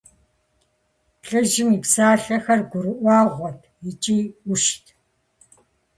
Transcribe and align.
ЛӀыжьым 1.27 1.69
и 1.77 1.79
псалъэхэр 1.83 2.59
гурыӀуэгъуэт 2.69 3.59
икӀи 3.89 4.19
Ӏущт. 4.43 4.83